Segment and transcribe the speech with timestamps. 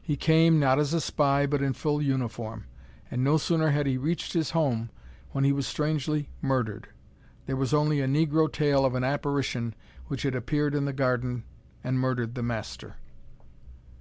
[0.00, 2.66] He came, not as a spy, but in full uniform.
[3.10, 4.90] And no sooner had he reached his home
[5.32, 6.90] when he was strangely murdered.
[7.46, 9.74] There was only a negro tale of an apparition
[10.06, 11.42] which had appeared in the garden
[11.82, 12.98] and murdered the master.